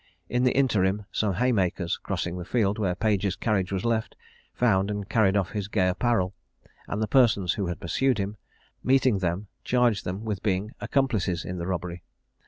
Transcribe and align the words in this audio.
In 0.27 0.43
the 0.43 0.57
interim, 0.57 1.05
some 1.11 1.35
haymakers 1.35 1.97
crossing 1.97 2.35
the 2.35 2.43
field 2.43 2.79
where 2.79 2.95
Page's 2.95 3.35
carriage 3.35 3.71
was 3.71 3.85
left, 3.85 4.15
found 4.51 4.89
and 4.89 5.07
carried 5.07 5.37
off 5.37 5.51
his 5.51 5.67
gay 5.67 5.89
apparel; 5.89 6.33
and 6.87 7.03
the 7.03 7.07
persons 7.07 7.53
who 7.53 7.67
had 7.67 7.79
pursued 7.79 8.17
him, 8.17 8.37
meeting 8.83 9.19
them, 9.19 9.45
charged 9.63 10.03
them 10.03 10.25
with 10.25 10.41
being 10.41 10.71
accomplices 10.81 11.45
in 11.45 11.59
the 11.59 11.67
robbery. 11.67 12.01